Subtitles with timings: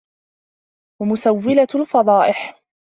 [1.01, 2.63] وَمُسَوِّلَةُ الْفَضَائِحِ